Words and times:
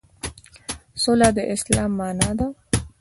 سوله 1.03 1.29
د 1.37 1.39
اسلام 1.53 1.91
معنی 1.99 2.31
ده 2.39 2.47